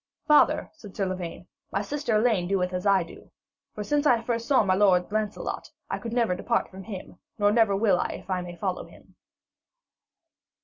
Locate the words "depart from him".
6.33-7.19